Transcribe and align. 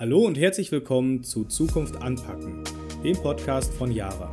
Hallo 0.00 0.20
und 0.20 0.38
herzlich 0.38 0.72
willkommen 0.72 1.22
zu 1.24 1.44
Zukunft 1.44 2.00
anpacken, 2.00 2.64
dem 3.04 3.18
Podcast 3.18 3.74
von 3.74 3.92
Yara. 3.92 4.32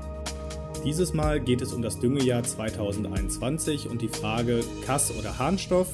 Dieses 0.85 1.13
Mal 1.13 1.41
geht 1.41 1.61
es 1.61 1.73
um 1.73 1.81
das 1.81 1.99
Düngejahr 1.99 2.41
2021 2.41 3.89
und 3.89 4.01
die 4.01 4.07
Frage 4.07 4.63
Kass 4.85 5.13
oder 5.19 5.37
Harnstoff. 5.37 5.89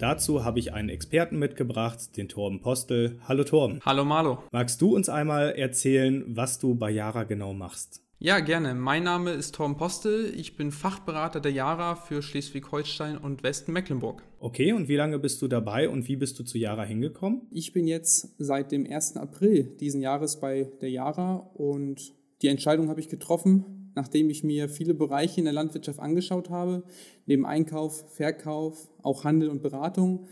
Dazu 0.00 0.44
habe 0.44 0.58
ich 0.58 0.72
einen 0.72 0.88
Experten 0.88 1.38
mitgebracht, 1.38 2.16
den 2.16 2.28
Torben 2.28 2.60
Postel. 2.60 3.20
Hallo 3.28 3.44
Torben. 3.44 3.78
Hallo 3.86 4.04
Marlo. 4.04 4.42
Magst 4.50 4.82
du 4.82 4.92
uns 4.92 5.08
einmal 5.08 5.52
erzählen, 5.52 6.24
was 6.26 6.58
du 6.58 6.74
bei 6.74 6.90
Yara 6.90 7.22
genau 7.22 7.54
machst? 7.54 8.01
Ja, 8.24 8.38
gerne. 8.38 8.76
Mein 8.76 9.02
Name 9.02 9.32
ist 9.32 9.56
Torben 9.56 9.76
Postel. 9.76 10.32
Ich 10.36 10.56
bin 10.56 10.70
Fachberater 10.70 11.40
der 11.40 11.50
Yara 11.50 11.96
für 11.96 12.22
Schleswig-Holstein 12.22 13.18
und 13.18 13.42
Westen-Mecklenburg. 13.42 14.22
Okay, 14.38 14.72
und 14.72 14.86
wie 14.86 14.94
lange 14.94 15.18
bist 15.18 15.42
du 15.42 15.48
dabei 15.48 15.88
und 15.88 16.06
wie 16.06 16.14
bist 16.14 16.38
du 16.38 16.44
zu 16.44 16.56
Yara 16.56 16.84
hingekommen? 16.84 17.42
Ich 17.50 17.72
bin 17.72 17.88
jetzt 17.88 18.36
seit 18.38 18.70
dem 18.70 18.86
1. 18.88 19.16
April 19.16 19.64
diesen 19.80 20.00
Jahres 20.00 20.38
bei 20.38 20.70
der 20.80 20.90
Yara 20.90 21.50
und 21.54 22.12
die 22.42 22.46
Entscheidung 22.46 22.90
habe 22.90 23.00
ich 23.00 23.08
getroffen, 23.08 23.90
nachdem 23.96 24.30
ich 24.30 24.44
mir 24.44 24.68
viele 24.68 24.94
Bereiche 24.94 25.40
in 25.40 25.46
der 25.46 25.54
Landwirtschaft 25.54 25.98
angeschaut 25.98 26.48
habe, 26.48 26.84
neben 27.26 27.44
Einkauf, 27.44 28.04
Verkauf, 28.12 28.88
auch 29.02 29.24
Handel 29.24 29.48
und 29.48 29.64
Beratung. 29.64 30.28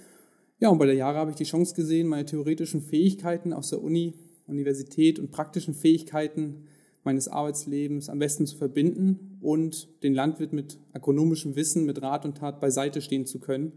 Ja, 0.60 0.68
und 0.68 0.78
bei 0.78 0.86
der 0.86 0.94
Yara 0.94 1.18
habe 1.18 1.32
ich 1.32 1.36
die 1.36 1.42
Chance 1.42 1.74
gesehen, 1.74 2.06
meine 2.06 2.24
theoretischen 2.24 2.82
Fähigkeiten 2.82 3.52
aus 3.52 3.70
der 3.70 3.82
Uni, 3.82 4.14
Universität 4.46 5.18
und 5.18 5.32
praktischen 5.32 5.74
Fähigkeiten 5.74 6.68
meines 7.04 7.28
Arbeitslebens 7.28 8.08
am 8.08 8.18
besten 8.18 8.46
zu 8.46 8.56
verbinden 8.56 9.38
und 9.40 9.88
den 10.02 10.14
Landwirt 10.14 10.52
mit 10.52 10.78
ökonomischem 10.94 11.56
Wissen, 11.56 11.86
mit 11.86 12.02
Rat 12.02 12.24
und 12.24 12.38
Tat 12.38 12.60
beiseite 12.60 13.00
stehen 13.00 13.26
zu 13.26 13.38
können 13.38 13.72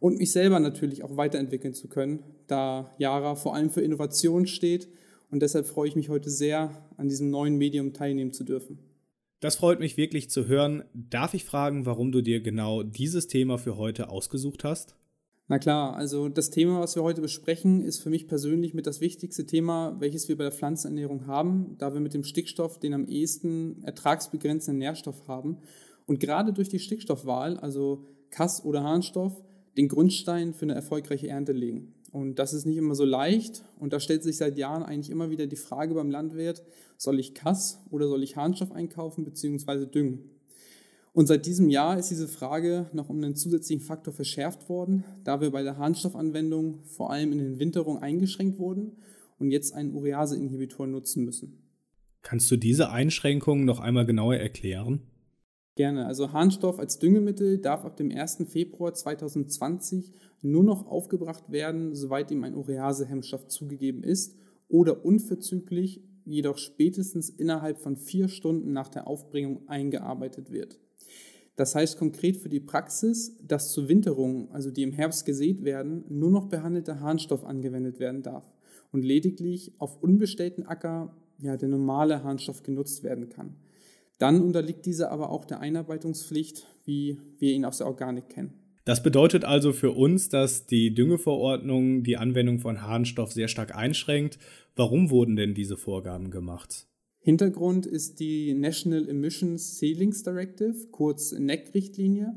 und 0.00 0.18
mich 0.18 0.32
selber 0.32 0.60
natürlich 0.60 1.04
auch 1.04 1.16
weiterentwickeln 1.16 1.74
zu 1.74 1.88
können, 1.88 2.22
da 2.46 2.94
Yara 2.98 3.36
vor 3.36 3.54
allem 3.54 3.70
für 3.70 3.80
Innovation 3.80 4.46
steht 4.46 4.88
und 5.30 5.40
deshalb 5.40 5.66
freue 5.66 5.88
ich 5.88 5.96
mich 5.96 6.08
heute 6.08 6.30
sehr, 6.30 6.86
an 6.96 7.08
diesem 7.08 7.30
neuen 7.30 7.56
Medium 7.56 7.92
teilnehmen 7.92 8.32
zu 8.32 8.44
dürfen. 8.44 8.78
Das 9.40 9.56
freut 9.56 9.78
mich 9.80 9.96
wirklich 9.96 10.30
zu 10.30 10.46
hören. 10.46 10.84
Darf 10.94 11.34
ich 11.34 11.44
fragen, 11.44 11.86
warum 11.86 12.12
du 12.12 12.22
dir 12.22 12.40
genau 12.40 12.82
dieses 12.82 13.26
Thema 13.26 13.58
für 13.58 13.76
heute 13.76 14.08
ausgesucht 14.08 14.64
hast? 14.64 14.96
Na 15.46 15.58
klar, 15.58 15.94
also 15.94 16.30
das 16.30 16.48
Thema, 16.48 16.80
was 16.80 16.96
wir 16.96 17.02
heute 17.02 17.20
besprechen, 17.20 17.82
ist 17.82 17.98
für 17.98 18.08
mich 18.08 18.26
persönlich 18.26 18.72
mit 18.72 18.86
das 18.86 19.02
wichtigste 19.02 19.44
Thema, 19.44 19.94
welches 20.00 20.26
wir 20.28 20.38
bei 20.38 20.44
der 20.44 20.52
Pflanzenernährung 20.52 21.26
haben, 21.26 21.76
da 21.76 21.92
wir 21.92 22.00
mit 22.00 22.14
dem 22.14 22.24
Stickstoff 22.24 22.78
den 22.78 22.94
am 22.94 23.06
ehesten 23.06 23.82
ertragsbegrenzenden 23.84 24.78
Nährstoff 24.78 25.28
haben 25.28 25.58
und 26.06 26.18
gerade 26.18 26.54
durch 26.54 26.70
die 26.70 26.78
Stickstoffwahl, 26.78 27.58
also 27.58 28.06
Kass- 28.30 28.64
oder 28.64 28.82
Harnstoff, 28.82 29.42
den 29.76 29.88
Grundstein 29.88 30.54
für 30.54 30.64
eine 30.64 30.74
erfolgreiche 30.74 31.28
Ernte 31.28 31.52
legen. 31.52 31.94
Und 32.10 32.38
das 32.38 32.54
ist 32.54 32.64
nicht 32.64 32.76
immer 32.76 32.94
so 32.94 33.04
leicht. 33.04 33.64
Und 33.78 33.92
da 33.92 33.98
stellt 33.98 34.22
sich 34.22 34.36
seit 34.36 34.56
Jahren 34.56 34.84
eigentlich 34.84 35.10
immer 35.10 35.30
wieder 35.30 35.48
die 35.48 35.56
Frage 35.56 35.94
beim 35.94 36.10
Landwirt, 36.10 36.62
soll 36.96 37.18
ich 37.18 37.34
Kass 37.34 37.82
oder 37.90 38.06
soll 38.06 38.22
ich 38.22 38.36
Harnstoff 38.36 38.70
einkaufen 38.70 39.24
bzw. 39.24 39.86
düngen? 39.86 40.33
Und 41.14 41.28
seit 41.28 41.46
diesem 41.46 41.68
Jahr 41.68 41.96
ist 41.96 42.10
diese 42.10 42.26
Frage 42.26 42.86
noch 42.92 43.08
um 43.08 43.22
einen 43.22 43.36
zusätzlichen 43.36 43.84
Faktor 43.84 44.12
verschärft 44.12 44.68
worden, 44.68 45.04
da 45.22 45.40
wir 45.40 45.52
bei 45.52 45.62
der 45.62 45.78
Harnstoffanwendung 45.78 46.82
vor 46.82 47.12
allem 47.12 47.30
in 47.30 47.38
den 47.38 47.60
Winterungen 47.60 48.02
eingeschränkt 48.02 48.58
wurden 48.58 48.96
und 49.38 49.52
jetzt 49.52 49.74
einen 49.74 49.94
Urease-Inhibitor 49.94 50.88
nutzen 50.88 51.24
müssen. 51.24 51.62
Kannst 52.22 52.50
du 52.50 52.56
diese 52.56 52.90
Einschränkungen 52.90 53.64
noch 53.64 53.78
einmal 53.78 54.06
genauer 54.06 54.34
erklären? 54.34 55.02
Gerne. 55.76 56.06
Also 56.06 56.32
Harnstoff 56.32 56.80
als 56.80 56.98
Düngemittel 56.98 57.58
darf 57.58 57.84
ab 57.84 57.96
dem 57.96 58.10
1. 58.10 58.46
Februar 58.48 58.92
2020 58.92 60.10
nur 60.42 60.64
noch 60.64 60.84
aufgebracht 60.88 61.52
werden, 61.52 61.94
soweit 61.94 62.32
ihm 62.32 62.42
ein 62.42 62.56
Ureasehemmstoff 62.56 63.46
zugegeben 63.46 64.02
ist 64.02 64.36
oder 64.66 65.04
unverzüglich, 65.04 66.02
jedoch 66.24 66.58
spätestens 66.58 67.28
innerhalb 67.28 67.78
von 67.78 67.96
vier 67.96 68.26
Stunden 68.26 68.72
nach 68.72 68.88
der 68.88 69.06
Aufbringung 69.06 69.68
eingearbeitet 69.68 70.50
wird. 70.50 70.80
Das 71.56 71.74
heißt 71.74 71.98
konkret 71.98 72.36
für 72.36 72.48
die 72.48 72.60
Praxis, 72.60 73.36
dass 73.42 73.72
zur 73.72 73.88
Winterung, 73.88 74.50
also 74.50 74.70
die 74.70 74.82
im 74.82 74.92
Herbst 74.92 75.24
gesät 75.24 75.64
werden, 75.64 76.04
nur 76.08 76.30
noch 76.30 76.46
behandelter 76.46 77.00
Harnstoff 77.00 77.44
angewendet 77.44 78.00
werden 78.00 78.22
darf 78.22 78.44
und 78.90 79.04
lediglich 79.04 79.72
auf 79.78 80.02
unbestellten 80.02 80.66
Acker 80.66 81.14
ja, 81.38 81.56
der 81.56 81.68
normale 81.68 82.24
Harnstoff 82.24 82.62
genutzt 82.62 83.02
werden 83.02 83.28
kann. 83.28 83.56
Dann 84.18 84.40
unterliegt 84.40 84.86
dieser 84.86 85.10
aber 85.10 85.30
auch 85.30 85.44
der 85.44 85.60
Einarbeitungspflicht, 85.60 86.66
wie 86.84 87.20
wir 87.38 87.52
ihn 87.52 87.64
aus 87.64 87.78
der 87.78 87.86
Organik 87.86 88.28
kennen. 88.28 88.54
Das 88.84 89.02
bedeutet 89.02 89.44
also 89.44 89.72
für 89.72 89.92
uns, 89.92 90.28
dass 90.28 90.66
die 90.66 90.94
Düngeverordnung 90.94 92.02
die 92.02 92.16
Anwendung 92.16 92.58
von 92.58 92.82
Harnstoff 92.82 93.32
sehr 93.32 93.48
stark 93.48 93.74
einschränkt. 93.74 94.38
Warum 94.76 95.10
wurden 95.10 95.36
denn 95.36 95.54
diese 95.54 95.76
Vorgaben 95.76 96.30
gemacht? 96.30 96.86
Hintergrund 97.24 97.86
ist 97.86 98.20
die 98.20 98.52
National 98.52 99.08
Emissions 99.08 99.78
Ceilings 99.78 100.24
Directive, 100.24 100.88
kurz 100.90 101.32
NEC-Richtlinie. 101.32 102.34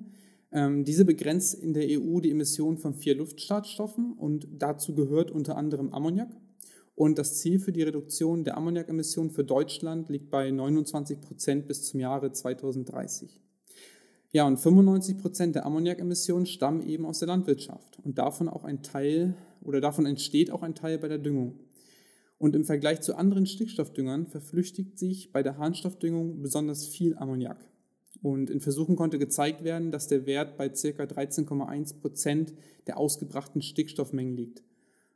Ähm, 0.54 0.86
diese 0.86 1.04
begrenzt 1.04 1.56
in 1.56 1.74
der 1.74 1.84
EU 1.90 2.22
die 2.22 2.32
Emissionen 2.32 2.78
von 2.78 2.94
vier 2.94 3.16
Luftschadstoffen 3.16 4.14
und 4.14 4.48
dazu 4.58 4.96
gehört 4.96 5.30
unter 5.30 5.58
anderem 5.58 5.92
Ammoniak. 5.94 6.30
Und 6.96 7.18
das 7.18 7.38
Ziel 7.40 7.60
für 7.60 7.74
die 7.74 7.84
Reduktion 7.84 8.46
der 8.46 8.56
Ammoniakemissionen 8.56 9.30
für 9.30 9.44
Deutschland 9.44 10.08
liegt 10.08 10.30
bei 10.30 10.52
29 10.52 11.20
Prozent 11.20 11.68
bis 11.68 11.84
zum 11.84 12.00
Jahre 12.00 12.32
2030. 12.32 13.42
Ja, 14.32 14.48
und 14.48 14.56
95 14.56 15.18
Prozent 15.18 15.56
der 15.56 15.66
Ammoniakemissionen 15.66 16.46
stammen 16.46 16.88
eben 16.88 17.06
aus 17.06 17.20
der 17.20 17.28
Landwirtschaft 17.28 18.00
und 18.06 18.18
davon 18.18 18.48
auch 18.48 18.64
ein 18.64 18.84
Teil 18.84 19.34
oder 19.62 19.82
davon 19.82 20.06
entsteht 20.06 20.50
auch 20.50 20.64
ein 20.64 20.76
Teil 20.76 20.98
bei 20.98 21.10
der 21.10 21.18
Düngung. 21.18 21.60
Und 22.38 22.56
im 22.56 22.66
Vergleich 22.66 23.02
zu 23.02 23.16
anderen 23.16 23.46
Stickstoffdüngern 23.46 24.28
verflüchtigt 24.28 25.00
sich 25.00 25.32
bei 25.32 25.42
der 25.42 25.58
Harnstoffdüngung 25.58 26.42
besonders 26.42 26.86
viel 26.86 27.18
Ammoniak. 27.18 27.68
Und 28.22 28.50
in 28.50 28.62
Versuchen 28.62 28.96
konnte 28.96 29.20
gezeigt 29.20 29.64
werden, 29.64 29.92
dass 29.92 30.08
der 30.08 30.26
Wert 30.26 30.58
bei 30.58 30.70
ca. 30.70 30.76
13,1 30.76 32.00
Prozent 32.00 32.54
der 32.86 32.98
ausgebrachten 32.98 33.62
Stickstoffmengen 33.62 34.36
liegt. 34.36 34.64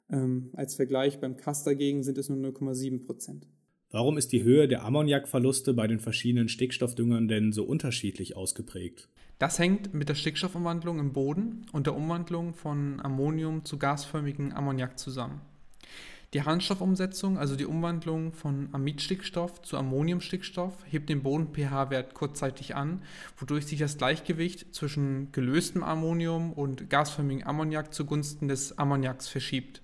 Ähm, 0.09 0.49
als 0.53 0.75
Vergleich 0.75 1.19
beim 1.19 1.37
Kass 1.37 1.63
dagegen 1.63 2.03
sind 2.03 2.17
es 2.17 2.29
nur 2.29 2.37
0,7 2.37 3.05
Prozent. 3.05 3.47
Warum 3.91 4.17
ist 4.17 4.31
die 4.31 4.43
Höhe 4.43 4.67
der 4.67 4.85
Ammoniakverluste 4.85 5.73
bei 5.73 5.85
den 5.85 5.99
verschiedenen 5.99 6.47
Stickstoffdüngern 6.47 7.27
denn 7.27 7.51
so 7.51 7.65
unterschiedlich 7.65 8.37
ausgeprägt? 8.37 9.09
Das 9.37 9.59
hängt 9.59 9.93
mit 9.93 10.07
der 10.07 10.15
Stickstoffumwandlung 10.15 10.99
im 10.99 11.13
Boden 11.13 11.65
und 11.73 11.87
der 11.87 11.95
Umwandlung 11.95 12.53
von 12.53 12.99
Ammonium 13.01 13.65
zu 13.65 13.77
gasförmigen 13.77 14.53
Ammoniak 14.53 14.97
zusammen. 14.97 15.41
Die 16.33 16.43
Harnstoffumsetzung, 16.43 17.37
also 17.37 17.57
die 17.57 17.65
Umwandlung 17.65 18.31
von 18.31 18.69
Amidstickstoff 18.71 19.61
zu 19.63 19.77
Ammoniumstickstoff, 19.77 20.73
hebt 20.85 21.09
den 21.09 21.23
Boden-pH-Wert 21.23 22.13
kurzzeitig 22.13 22.73
an, 22.73 23.01
wodurch 23.35 23.65
sich 23.65 23.79
das 23.79 23.97
Gleichgewicht 23.97 24.73
zwischen 24.73 25.33
gelöstem 25.33 25.83
Ammonium 25.83 26.53
und 26.53 26.89
gasförmigem 26.89 27.45
Ammoniak 27.45 27.93
zugunsten 27.93 28.47
des 28.47 28.77
Ammoniaks 28.77 29.27
verschiebt. 29.27 29.81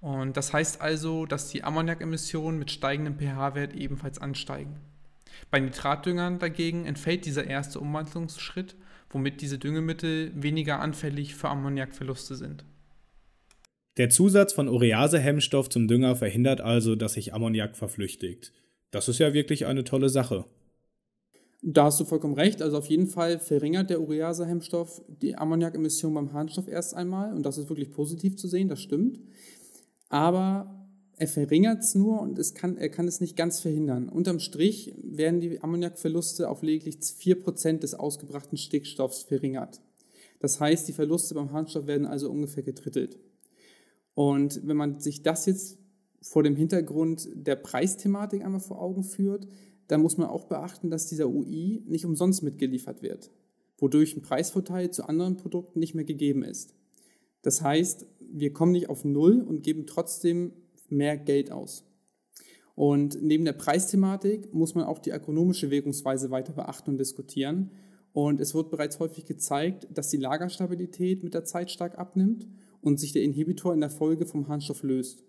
Und 0.00 0.38
das 0.38 0.54
heißt 0.54 0.80
also, 0.80 1.26
dass 1.26 1.50
die 1.50 1.64
Ammoniakemissionen 1.64 2.58
mit 2.58 2.70
steigendem 2.70 3.18
pH-Wert 3.18 3.74
ebenfalls 3.74 4.18
ansteigen. 4.18 4.80
Bei 5.50 5.60
Nitratdüngern 5.60 6.38
dagegen 6.38 6.86
entfällt 6.86 7.26
dieser 7.26 7.44
erste 7.44 7.78
Umwandlungsschritt, 7.80 8.74
womit 9.10 9.42
diese 9.42 9.58
Düngemittel 9.58 10.32
weniger 10.34 10.80
anfällig 10.80 11.34
für 11.34 11.50
Ammoniakverluste 11.50 12.36
sind. 12.36 12.64
Der 13.98 14.10
Zusatz 14.10 14.52
von 14.52 14.68
Ureasehemmstoff 14.68 15.68
zum 15.68 15.88
Dünger 15.88 16.16
verhindert 16.16 16.60
also, 16.60 16.94
dass 16.94 17.14
sich 17.14 17.34
Ammoniak 17.34 17.76
verflüchtigt. 17.76 18.52
Das 18.90 19.08
ist 19.08 19.18
ja 19.18 19.34
wirklich 19.34 19.66
eine 19.66 19.84
tolle 19.84 20.08
Sache. 20.08 20.44
Da 21.60 21.84
hast 21.84 21.98
du 21.98 22.04
vollkommen 22.04 22.34
recht. 22.34 22.62
Also 22.62 22.78
auf 22.78 22.86
jeden 22.86 23.08
Fall 23.08 23.38
verringert 23.40 23.90
der 23.90 24.00
Ureasehemmstoff 24.00 25.02
die 25.08 25.36
Ammoniakemission 25.36 26.14
beim 26.14 26.32
Harnstoff 26.32 26.68
erst 26.68 26.94
einmal 26.94 27.34
und 27.34 27.44
das 27.44 27.58
ist 27.58 27.68
wirklich 27.68 27.90
positiv 27.90 28.36
zu 28.36 28.48
sehen, 28.48 28.68
das 28.68 28.80
stimmt 28.80 29.18
aber 30.08 30.74
er 31.16 31.28
verringert 31.28 31.82
es 31.82 31.94
nur 31.94 32.20
und 32.20 32.38
es 32.38 32.54
kann, 32.54 32.76
er 32.76 32.88
kann 32.90 33.08
es 33.08 33.20
nicht 33.20 33.36
ganz 33.36 33.60
verhindern. 33.60 34.08
Unterm 34.08 34.38
Strich 34.38 34.94
werden 35.02 35.40
die 35.40 35.60
Ammoniakverluste 35.60 36.48
auf 36.48 36.62
lediglich 36.62 36.96
4% 36.96 37.78
des 37.78 37.94
ausgebrachten 37.94 38.56
Stickstoffs 38.56 39.22
verringert. 39.22 39.80
Das 40.38 40.60
heißt, 40.60 40.86
die 40.86 40.92
Verluste 40.92 41.34
beim 41.34 41.50
Harnstoff 41.50 41.86
werden 41.86 42.06
also 42.06 42.30
ungefähr 42.30 42.62
gedrittelt. 42.62 43.18
Und 44.18 44.66
wenn 44.66 44.76
man 44.76 44.98
sich 44.98 45.22
das 45.22 45.46
jetzt 45.46 45.78
vor 46.20 46.42
dem 46.42 46.56
Hintergrund 46.56 47.28
der 47.34 47.54
Preisthematik 47.54 48.44
einmal 48.44 48.58
vor 48.58 48.82
Augen 48.82 49.04
führt, 49.04 49.46
dann 49.86 50.02
muss 50.02 50.16
man 50.16 50.26
auch 50.26 50.46
beachten, 50.46 50.90
dass 50.90 51.06
dieser 51.06 51.28
UI 51.28 51.84
nicht 51.86 52.04
umsonst 52.04 52.42
mitgeliefert 52.42 53.00
wird, 53.00 53.30
wodurch 53.78 54.16
ein 54.16 54.22
Preisvorteil 54.22 54.90
zu 54.90 55.08
anderen 55.08 55.36
Produkten 55.36 55.78
nicht 55.78 55.94
mehr 55.94 56.04
gegeben 56.04 56.42
ist. 56.42 56.74
Das 57.42 57.62
heißt, 57.62 58.06
wir 58.18 58.52
kommen 58.52 58.72
nicht 58.72 58.90
auf 58.90 59.04
Null 59.04 59.40
und 59.40 59.62
geben 59.62 59.86
trotzdem 59.86 60.50
mehr 60.88 61.16
Geld 61.16 61.52
aus. 61.52 61.84
Und 62.74 63.22
neben 63.22 63.44
der 63.44 63.52
Preisthematik 63.52 64.52
muss 64.52 64.74
man 64.74 64.82
auch 64.82 64.98
die 64.98 65.10
ökonomische 65.10 65.70
Wirkungsweise 65.70 66.32
weiter 66.32 66.54
beachten 66.54 66.90
und 66.90 66.98
diskutieren. 66.98 67.70
Und 68.12 68.40
es 68.40 68.52
wird 68.52 68.70
bereits 68.70 68.98
häufig 68.98 69.26
gezeigt, 69.26 69.86
dass 69.94 70.10
die 70.10 70.16
Lagerstabilität 70.16 71.22
mit 71.22 71.34
der 71.34 71.44
Zeit 71.44 71.70
stark 71.70 71.96
abnimmt 71.96 72.48
und 72.80 72.98
sich 73.00 73.12
der 73.12 73.22
Inhibitor 73.22 73.74
in 73.74 73.80
der 73.80 73.90
Folge 73.90 74.26
vom 74.26 74.48
Harnstoff 74.48 74.82
löst. 74.82 75.24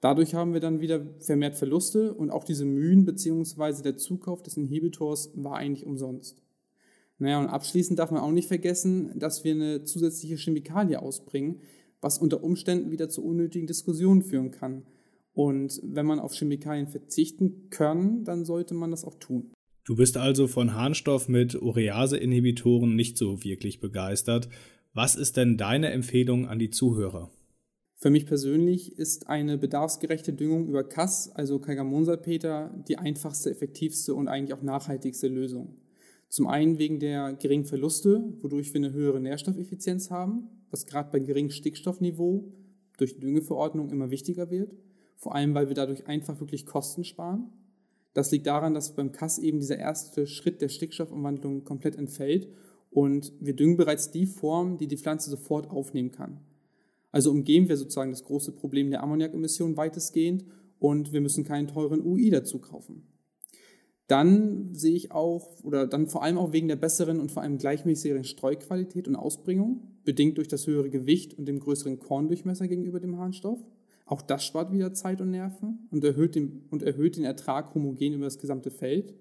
Dadurch 0.00 0.34
haben 0.34 0.54
wir 0.54 0.60
dann 0.60 0.80
wieder 0.80 1.06
vermehrt 1.18 1.56
Verluste 1.56 2.14
und 2.14 2.30
auch 2.30 2.44
diese 2.44 2.64
Mühen 2.64 3.04
bzw. 3.04 3.82
der 3.82 3.96
Zukauf 3.96 4.42
des 4.42 4.56
Inhibitors 4.56 5.30
war 5.34 5.56
eigentlich 5.56 5.86
umsonst. 5.86 6.42
Naja, 7.18 7.38
und 7.38 7.48
abschließend 7.48 7.98
darf 7.98 8.10
man 8.10 8.22
auch 8.22 8.32
nicht 8.32 8.48
vergessen, 8.48 9.12
dass 9.18 9.44
wir 9.44 9.52
eine 9.52 9.84
zusätzliche 9.84 10.36
Chemikalie 10.36 11.00
ausbringen, 11.00 11.60
was 12.00 12.16
unter 12.16 12.42
Umständen 12.42 12.90
wieder 12.90 13.10
zu 13.10 13.22
unnötigen 13.22 13.66
Diskussionen 13.66 14.22
führen 14.22 14.50
kann. 14.50 14.84
Und 15.34 15.80
wenn 15.84 16.06
man 16.06 16.18
auf 16.18 16.34
Chemikalien 16.34 16.86
verzichten 16.86 17.68
kann, 17.68 18.24
dann 18.24 18.46
sollte 18.46 18.72
man 18.72 18.90
das 18.90 19.04
auch 19.04 19.16
tun. 19.16 19.52
Du 19.84 19.96
bist 19.96 20.16
also 20.16 20.46
von 20.46 20.74
Harnstoff 20.74 21.28
mit 21.28 21.60
Urease-Inhibitoren 21.60 22.96
nicht 22.96 23.18
so 23.18 23.44
wirklich 23.44 23.80
begeistert. 23.80 24.48
Was 24.92 25.14
ist 25.14 25.36
denn 25.36 25.56
deine 25.56 25.90
Empfehlung 25.90 26.48
an 26.48 26.58
die 26.58 26.70
Zuhörer? 26.70 27.30
Für 27.94 28.10
mich 28.10 28.26
persönlich 28.26 28.98
ist 28.98 29.28
eine 29.28 29.56
bedarfsgerechte 29.56 30.32
Düngung 30.32 30.66
über 30.66 30.82
Kass, 30.82 31.30
also 31.30 31.60
Kalgamonsalpeter, 31.60 32.74
die 32.88 32.98
einfachste, 32.98 33.52
effektivste 33.52 34.16
und 34.16 34.26
eigentlich 34.26 34.52
auch 34.52 34.62
nachhaltigste 34.62 35.28
Lösung. 35.28 35.76
Zum 36.28 36.48
einen 36.48 36.78
wegen 36.78 36.98
der 36.98 37.34
geringen 37.34 37.66
Verluste, 37.66 38.34
wodurch 38.40 38.74
wir 38.74 38.80
eine 38.80 38.92
höhere 38.92 39.20
Nährstoffeffizienz 39.20 40.10
haben, 40.10 40.48
was 40.72 40.86
gerade 40.86 41.10
bei 41.12 41.20
geringem 41.20 41.50
Stickstoffniveau 41.50 42.52
durch 42.98 43.14
die 43.14 43.20
Düngeverordnung 43.20 43.90
immer 43.90 44.10
wichtiger 44.10 44.50
wird. 44.50 44.74
Vor 45.16 45.36
allem, 45.36 45.54
weil 45.54 45.68
wir 45.68 45.76
dadurch 45.76 46.08
einfach 46.08 46.40
wirklich 46.40 46.66
Kosten 46.66 47.04
sparen. 47.04 47.52
Das 48.12 48.32
liegt 48.32 48.48
daran, 48.48 48.74
dass 48.74 48.96
beim 48.96 49.12
Kass 49.12 49.38
eben 49.38 49.60
dieser 49.60 49.78
erste 49.78 50.26
Schritt 50.26 50.60
der 50.60 50.68
Stickstoffumwandlung 50.68 51.62
komplett 51.62 51.94
entfällt 51.94 52.48
und 52.90 53.32
wir 53.40 53.54
düngen 53.54 53.76
bereits 53.76 54.10
die 54.10 54.26
Form, 54.26 54.78
die 54.78 54.88
die 54.88 54.98
Pflanze 54.98 55.30
sofort 55.30 55.70
aufnehmen 55.70 56.10
kann. 56.10 56.40
Also 57.12 57.30
umgehen 57.30 57.68
wir 57.68 57.76
sozusagen 57.76 58.10
das 58.10 58.24
große 58.24 58.52
Problem 58.52 58.90
der 58.90 59.02
Ammoniakemissionen 59.02 59.76
weitestgehend 59.76 60.44
und 60.78 61.12
wir 61.12 61.20
müssen 61.20 61.44
keinen 61.44 61.68
teuren 61.68 62.04
UI 62.04 62.30
dazu 62.30 62.58
kaufen. 62.58 63.02
Dann 64.06 64.74
sehe 64.74 64.96
ich 64.96 65.12
auch, 65.12 65.62
oder 65.62 65.86
dann 65.86 66.08
vor 66.08 66.24
allem 66.24 66.36
auch 66.36 66.52
wegen 66.52 66.66
der 66.66 66.76
besseren 66.76 67.20
und 67.20 67.30
vor 67.30 67.42
allem 67.42 67.58
gleichmäßigeren 67.58 68.24
Streuqualität 68.24 69.06
und 69.06 69.14
Ausbringung, 69.14 69.82
bedingt 70.04 70.38
durch 70.38 70.48
das 70.48 70.66
höhere 70.66 70.90
Gewicht 70.90 71.38
und 71.38 71.46
dem 71.46 71.60
größeren 71.60 72.00
Korndurchmesser 72.00 72.66
gegenüber 72.66 72.98
dem 72.98 73.18
Harnstoff. 73.18 73.60
Auch 74.06 74.22
das 74.22 74.44
spart 74.44 74.72
wieder 74.72 74.92
Zeit 74.92 75.20
und 75.20 75.30
Nerven 75.30 75.86
und 75.92 76.02
erhöht 76.02 76.34
den, 76.34 76.64
und 76.70 76.82
erhöht 76.82 77.16
den 77.16 77.24
Ertrag 77.24 77.72
homogen 77.72 78.14
über 78.14 78.24
das 78.24 78.40
gesamte 78.40 78.72
Feld. 78.72 79.14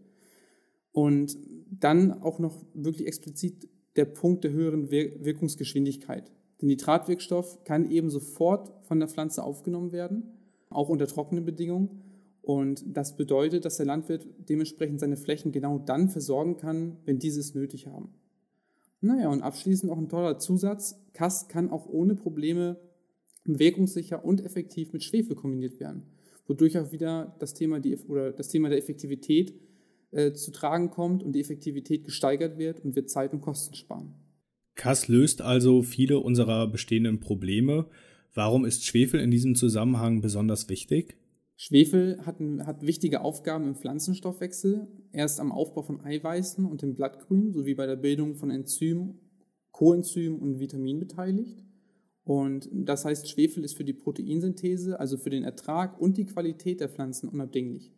Und 0.92 1.38
dann 1.70 2.22
auch 2.24 2.40
noch 2.40 2.66
wirklich 2.74 3.08
explizit 3.08 3.70
der 3.96 4.06
Punkt 4.06 4.44
der 4.44 4.52
höheren 4.52 4.92
Wirkungsgeschwindigkeit. 4.92 6.32
Der 6.62 6.68
Nitratwirkstoff 6.68 7.64
kann 7.64 7.90
eben 7.90 8.10
sofort 8.10 8.72
von 8.86 9.00
der 9.00 9.08
Pflanze 9.08 9.44
aufgenommen 9.44 9.92
werden, 9.92 10.24
auch 10.70 10.90
unter 10.90 11.08
trockenen 11.08 11.46
Bedingungen. 11.46 12.02
Und 12.42 12.84
das 12.88 13.16
bedeutet, 13.16 13.66
dass 13.66 13.78
der 13.78 13.86
Landwirt 13.86 14.28
dementsprechend 14.50 15.00
seine 15.00 15.18
Flächen 15.18 15.52
genau 15.52 15.80
dann 15.80 16.10
versorgen 16.10 16.58
kann, 16.58 16.98
wenn 17.06 17.20
diese 17.20 17.40
es 17.40 17.54
nötig 17.54 17.88
haben. 17.88 18.14
Naja, 19.02 19.30
und 19.30 19.42
abschließend 19.42 19.92
auch 19.92 19.98
ein 19.98 20.10
toller 20.10 20.40
Zusatz. 20.40 21.00
Kast 21.14 21.50
kann 21.50 21.70
auch 21.70 21.88
ohne 21.88 22.16
Probleme 22.16 22.78
wirkungssicher 23.46 24.26
und 24.26 24.44
effektiv 24.44 24.94
mit 24.94 25.04
Schwefel 25.04 25.36
kombiniert 25.36 25.80
werden, 25.80 26.04
wodurch 26.48 26.78
auch 26.78 26.92
wieder 26.92 27.36
das 27.40 27.54
Thema, 27.54 27.80
die, 27.80 27.98
oder 28.08 28.32
das 28.32 28.50
Thema 28.50 28.70
der 28.70 28.78
Effektivität 28.78 29.54
äh, 30.12 30.34
zu 30.34 30.52
tragen 30.52 30.90
kommt 30.90 31.24
und 31.24 31.34
die 31.34 31.42
Effektivität 31.42 32.04
gesteigert 32.04 32.58
wird 32.58 32.84
und 32.84 32.96
wir 32.96 33.06
Zeit 33.06 33.34
und 33.34 33.42
Kosten 33.42 33.76
sparen. 33.76 34.16
Kass 34.76 35.08
löst 35.08 35.42
also 35.42 35.82
viele 35.82 36.20
unserer 36.20 36.68
bestehenden 36.68 37.20
Probleme. 37.20 37.88
Warum 38.34 38.66
ist 38.66 38.86
Schwefel 38.86 39.20
in 39.20 39.32
diesem 39.32 39.56
Zusammenhang 39.56 40.22
besonders 40.22 40.70
wichtig? 40.70 41.18
Schwefel 41.58 42.26
hat, 42.26 42.38
hat, 42.66 42.84
wichtige 42.84 43.20
Aufgaben 43.20 43.68
im 43.68 43.76
Pflanzenstoffwechsel. 43.76 44.88
Er 45.12 45.26
ist 45.26 45.42
am 45.42 45.52
Aufbau 45.52 45.82
von 45.82 46.00
Eiweißen 46.00 46.66
und 46.66 46.82
dem 46.82 46.96
Blattgrün 46.96 47.52
sowie 47.52 47.76
bei 47.76 47.86
der 47.86 47.98
Bildung 47.98 48.36
von 48.36 48.50
Enzymen, 48.50 49.20
Coenzymen 49.72 50.40
und 50.40 50.60
Vitaminen 50.60 51.02
beteiligt. 51.02 51.66
Und 52.24 52.70
das 52.72 53.04
heißt, 53.04 53.28
Schwefel 53.28 53.66
ist 53.66 53.74
für 53.74 53.84
die 53.84 53.94
Proteinsynthese, 53.94 55.00
also 55.00 55.18
für 55.18 55.30
den 55.32 55.44
Ertrag 55.44 56.00
und 56.00 56.16
die 56.16 56.26
Qualität 56.26 56.80
der 56.80 56.88
Pflanzen 56.88 57.28
unabdinglich. 57.28 57.92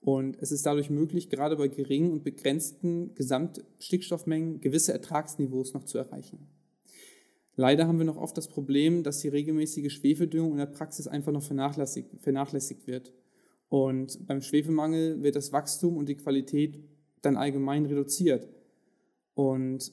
Und 0.00 0.36
es 0.40 0.52
ist 0.52 0.64
dadurch 0.66 0.90
möglich, 0.90 1.30
gerade 1.30 1.56
bei 1.56 1.68
geringen 1.68 2.12
und 2.12 2.22
begrenzten 2.22 3.14
Gesamtstickstoffmengen 3.14 4.60
gewisse 4.60 4.92
Ertragsniveaus 4.92 5.74
noch 5.74 5.84
zu 5.84 5.98
erreichen. 5.98 6.48
Leider 7.56 7.88
haben 7.88 7.98
wir 7.98 8.04
noch 8.04 8.18
oft 8.18 8.36
das 8.36 8.48
Problem, 8.48 9.02
dass 9.02 9.20
die 9.20 9.28
regelmäßige 9.28 9.92
Schwefeldüngung 9.92 10.52
in 10.52 10.58
der 10.58 10.66
Praxis 10.66 11.06
einfach 11.06 11.32
noch 11.32 11.42
vernachlässigt, 11.42 12.20
vernachlässigt 12.20 12.86
wird. 12.86 13.14
Und 13.68 14.26
beim 14.26 14.42
Schwefelmangel 14.42 15.22
wird 15.22 15.36
das 15.36 15.52
Wachstum 15.52 15.96
und 15.96 16.08
die 16.08 16.16
Qualität 16.16 16.78
dann 17.22 17.36
allgemein 17.36 17.86
reduziert. 17.86 18.46
Und 19.34 19.92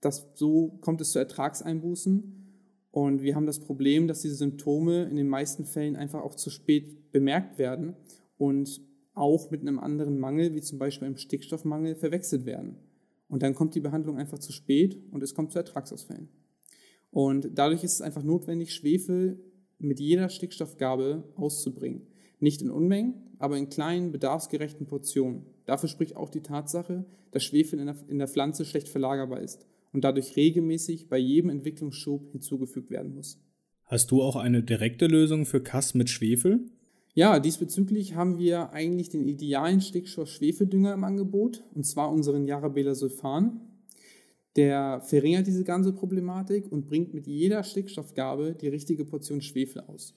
das, 0.00 0.28
so 0.34 0.78
kommt 0.80 1.00
es 1.00 1.12
zu 1.12 1.20
Ertragseinbußen. 1.20 2.44
Und 2.90 3.22
wir 3.22 3.34
haben 3.34 3.46
das 3.46 3.60
Problem, 3.60 4.06
dass 4.06 4.20
diese 4.20 4.36
Symptome 4.36 5.04
in 5.04 5.16
den 5.16 5.28
meisten 5.28 5.64
Fällen 5.64 5.96
einfach 5.96 6.22
auch 6.22 6.34
zu 6.34 6.50
spät 6.50 7.12
bemerkt 7.12 7.58
werden 7.58 7.96
und 8.38 8.80
auch 9.14 9.50
mit 9.50 9.62
einem 9.62 9.78
anderen 9.78 10.18
Mangel, 10.18 10.54
wie 10.54 10.60
zum 10.60 10.78
Beispiel 10.78 11.06
einem 11.06 11.16
Stickstoffmangel, 11.16 11.94
verwechselt 11.94 12.46
werden. 12.46 12.76
Und 13.28 13.42
dann 13.42 13.54
kommt 13.54 13.74
die 13.74 13.80
Behandlung 13.80 14.18
einfach 14.18 14.38
zu 14.38 14.52
spät 14.52 14.98
und 15.10 15.22
es 15.22 15.34
kommt 15.34 15.52
zu 15.52 15.58
Ertragsausfällen. 15.58 16.28
Und 17.10 17.50
dadurch 17.54 17.84
ist 17.84 17.94
es 17.94 18.00
einfach 18.00 18.22
notwendig, 18.22 18.74
Schwefel 18.74 19.40
mit 19.78 20.00
jeder 20.00 20.28
Stickstoffgabe 20.28 21.24
auszubringen. 21.36 22.08
Nicht 22.40 22.60
in 22.60 22.70
Unmengen, 22.70 23.14
aber 23.38 23.56
in 23.56 23.68
kleinen, 23.68 24.12
bedarfsgerechten 24.12 24.86
Portionen. 24.86 25.46
Dafür 25.66 25.88
spricht 25.88 26.16
auch 26.16 26.28
die 26.28 26.42
Tatsache, 26.42 27.04
dass 27.30 27.44
Schwefel 27.44 27.78
in 27.78 27.86
der, 27.86 27.96
in 28.08 28.18
der 28.18 28.28
Pflanze 28.28 28.64
schlecht 28.64 28.88
verlagerbar 28.88 29.40
ist 29.40 29.66
und 29.92 30.04
dadurch 30.04 30.36
regelmäßig 30.36 31.08
bei 31.08 31.18
jedem 31.18 31.50
Entwicklungsschub 31.50 32.32
hinzugefügt 32.32 32.90
werden 32.90 33.14
muss. 33.14 33.40
Hast 33.84 34.10
du 34.10 34.22
auch 34.22 34.36
eine 34.36 34.62
direkte 34.62 35.06
Lösung 35.06 35.46
für 35.46 35.62
Kass 35.62 35.94
mit 35.94 36.10
Schwefel? 36.10 36.66
Ja, 37.16 37.38
diesbezüglich 37.38 38.16
haben 38.16 38.38
wir 38.38 38.72
eigentlich 38.72 39.08
den 39.08 39.28
idealen 39.28 39.80
Stickstoff-Schwefeldünger 39.80 40.92
im 40.92 41.04
Angebot, 41.04 41.62
und 41.72 41.84
zwar 41.84 42.10
unseren 42.10 42.48
Jarabela 42.48 42.96
Sulfan. 42.96 43.60
Der 44.56 45.00
verringert 45.00 45.46
diese 45.46 45.62
ganze 45.62 45.92
Problematik 45.92 46.70
und 46.72 46.86
bringt 46.86 47.14
mit 47.14 47.28
jeder 47.28 47.62
Stickstoffgabe 47.62 48.56
die 48.60 48.66
richtige 48.66 49.04
Portion 49.04 49.40
Schwefel 49.40 49.82
aus. 49.82 50.14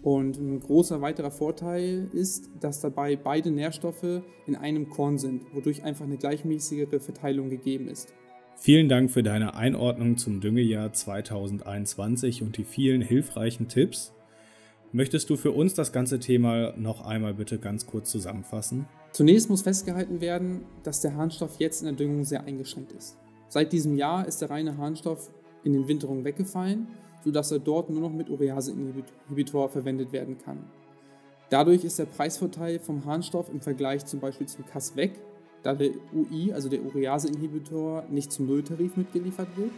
Und 0.00 0.38
ein 0.38 0.60
großer 0.60 1.02
weiterer 1.02 1.30
Vorteil 1.30 2.08
ist, 2.14 2.48
dass 2.58 2.80
dabei 2.80 3.16
beide 3.16 3.50
Nährstoffe 3.50 4.22
in 4.46 4.56
einem 4.56 4.88
Korn 4.88 5.18
sind, 5.18 5.42
wodurch 5.54 5.82
einfach 5.82 6.06
eine 6.06 6.16
gleichmäßigere 6.16 7.00
Verteilung 7.00 7.50
gegeben 7.50 7.86
ist. 7.86 8.14
Vielen 8.56 8.88
Dank 8.88 9.10
für 9.10 9.22
deine 9.22 9.56
Einordnung 9.56 10.16
zum 10.16 10.40
Düngejahr 10.40 10.90
2021 10.92 12.42
und 12.42 12.56
die 12.56 12.64
vielen 12.64 13.02
hilfreichen 13.02 13.68
Tipps. 13.68 14.14
Möchtest 14.92 15.30
du 15.30 15.36
für 15.36 15.52
uns 15.52 15.74
das 15.74 15.92
ganze 15.92 16.18
Thema 16.18 16.72
noch 16.76 17.06
einmal 17.06 17.32
bitte 17.32 17.60
ganz 17.60 17.86
kurz 17.86 18.10
zusammenfassen? 18.10 18.86
Zunächst 19.12 19.48
muss 19.48 19.62
festgehalten 19.62 20.20
werden, 20.20 20.62
dass 20.82 21.00
der 21.00 21.14
Harnstoff 21.14 21.60
jetzt 21.60 21.82
in 21.82 21.86
der 21.86 21.94
Düngung 21.94 22.24
sehr 22.24 22.42
eingeschränkt 22.42 22.90
ist. 22.90 23.16
Seit 23.48 23.72
diesem 23.72 23.94
Jahr 23.94 24.26
ist 24.26 24.42
der 24.42 24.50
reine 24.50 24.78
Harnstoff 24.78 25.30
in 25.62 25.74
den 25.74 25.86
Winterungen 25.86 26.24
weggefallen, 26.24 26.88
sodass 27.24 27.52
er 27.52 27.60
dort 27.60 27.88
nur 27.88 28.00
noch 28.00 28.12
mit 28.12 28.30
Urease-Inhibitor 28.30 29.68
verwendet 29.68 30.12
werden 30.12 30.38
kann. 30.38 30.64
Dadurch 31.50 31.84
ist 31.84 32.00
der 32.00 32.06
Preisvorteil 32.06 32.80
vom 32.80 33.04
Harnstoff 33.04 33.48
im 33.48 33.60
Vergleich 33.60 34.06
zum 34.06 34.18
Beispiel 34.18 34.48
zum 34.48 34.66
Kass 34.66 34.96
weg, 34.96 35.12
da 35.62 35.72
der 35.72 35.90
UI, 36.12 36.52
also 36.52 36.68
der 36.68 36.82
Urease-Inhibitor, 36.82 38.06
nicht 38.10 38.32
zum 38.32 38.46
Nulltarif 38.46 38.96
mitgeliefert 38.96 39.56
wird 39.56 39.70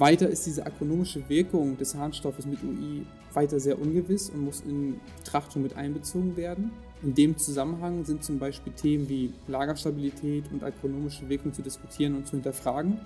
weiter 0.00 0.28
ist 0.28 0.46
diese 0.46 0.64
agronomische 0.64 1.28
Wirkung 1.28 1.76
des 1.76 1.94
Harnstoffes 1.94 2.46
mit 2.46 2.62
UI 2.64 3.06
weiter 3.34 3.60
sehr 3.60 3.78
ungewiss 3.78 4.30
und 4.30 4.44
muss 4.44 4.62
in 4.62 4.98
Betrachtung 5.18 5.62
mit 5.62 5.76
einbezogen 5.76 6.36
werden. 6.36 6.72
In 7.02 7.14
dem 7.14 7.36
Zusammenhang 7.36 8.04
sind 8.04 8.24
zum 8.24 8.38
Beispiel 8.38 8.72
Themen 8.72 9.08
wie 9.08 9.32
Lagerstabilität 9.46 10.44
und 10.52 10.64
agronomische 10.64 11.28
Wirkung 11.28 11.52
zu 11.52 11.62
diskutieren 11.62 12.16
und 12.16 12.26
zu 12.26 12.32
hinterfragen. 12.32 13.00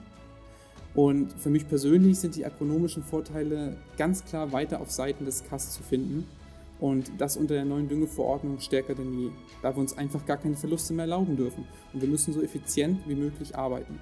Und 0.94 1.32
für 1.32 1.50
mich 1.50 1.68
persönlich 1.68 2.20
sind 2.20 2.36
die 2.36 2.46
agronomischen 2.46 3.02
Vorteile 3.02 3.76
ganz 3.98 4.24
klar 4.24 4.52
weiter 4.52 4.80
auf 4.80 4.90
Seiten 4.90 5.24
des 5.24 5.44
KAS 5.44 5.72
zu 5.72 5.82
finden 5.82 6.24
und 6.78 7.10
das 7.18 7.36
unter 7.36 7.54
der 7.54 7.64
neuen 7.64 7.88
Düngeverordnung 7.88 8.60
stärker 8.60 8.94
denn 8.94 9.18
je, 9.18 9.30
da 9.62 9.74
wir 9.74 9.80
uns 9.80 9.98
einfach 9.98 10.24
gar 10.24 10.36
keine 10.36 10.56
Verluste 10.56 10.92
mehr 10.92 11.04
erlauben 11.04 11.36
dürfen 11.36 11.66
und 11.92 12.00
wir 12.00 12.08
müssen 12.08 12.32
so 12.32 12.42
effizient 12.42 13.00
wie 13.08 13.16
möglich 13.16 13.56
arbeiten. 13.56 13.98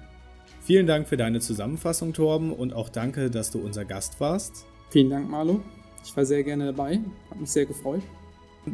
Vielen 0.65 0.87
Dank 0.87 1.09
für 1.09 1.17
deine 1.17 1.41
Zusammenfassung, 1.41 2.13
Torben, 2.13 2.53
und 2.53 2.73
auch 2.73 2.87
danke, 2.87 3.29
dass 3.29 3.51
du 3.51 3.59
unser 3.59 3.83
Gast 3.83 4.21
warst. 4.21 4.65
Vielen 4.91 5.09
Dank, 5.09 5.29
Marlo. 5.29 5.59
Ich 6.05 6.15
war 6.15 6.25
sehr 6.25 6.41
gerne 6.43 6.67
dabei, 6.67 7.01
hat 7.29 7.39
mich 7.39 7.49
sehr 7.49 7.65
gefreut. 7.65 8.01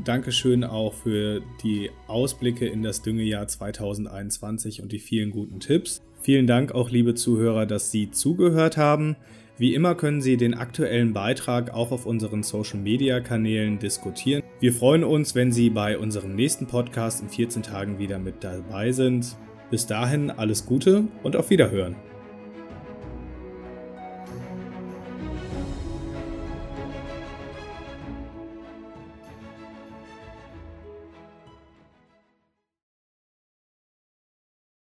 Dankeschön 0.03 0.63
auch 0.63 0.93
für 0.93 1.41
die 1.63 1.89
Ausblicke 2.05 2.67
in 2.67 2.83
das 2.83 3.01
Düngejahr 3.01 3.47
2021 3.47 4.83
und 4.83 4.91
die 4.91 4.99
vielen 4.99 5.31
guten 5.31 5.59
Tipps. 5.59 6.03
Vielen 6.21 6.45
Dank 6.45 6.73
auch, 6.73 6.91
liebe 6.91 7.15
Zuhörer, 7.15 7.65
dass 7.65 7.89
Sie 7.89 8.11
zugehört 8.11 8.77
haben. 8.77 9.15
Wie 9.57 9.73
immer 9.73 9.95
können 9.95 10.21
Sie 10.21 10.37
den 10.37 10.53
aktuellen 10.53 11.13
Beitrag 11.13 11.73
auch 11.73 11.91
auf 11.91 12.05
unseren 12.05 12.43
Social-Media-Kanälen 12.43 13.79
diskutieren. 13.79 14.43
Wir 14.59 14.73
freuen 14.73 15.03
uns, 15.03 15.33
wenn 15.33 15.51
Sie 15.51 15.71
bei 15.71 15.97
unserem 15.97 16.35
nächsten 16.35 16.67
Podcast 16.67 17.21
in 17.21 17.29
14 17.29 17.63
Tagen 17.63 17.97
wieder 17.97 18.19
mit 18.19 18.43
dabei 18.43 18.91
sind. 18.91 19.35
Bis 19.69 19.85
dahin 19.85 20.31
alles 20.31 20.65
Gute 20.65 21.03
und 21.23 21.35
auf 21.35 21.49
Wiederhören. 21.49 21.95